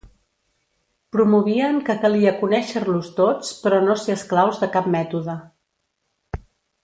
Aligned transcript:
Promovien 1.15 1.75
que 1.89 1.95
calia 2.05 2.31
conèixer-los 2.39 3.11
tots 3.19 3.51
però 3.65 3.81
no 3.85 3.97
ser 4.05 4.17
esclaus 4.21 4.57
de 4.63 4.71
cap 4.77 4.89
mètode. 4.97 5.37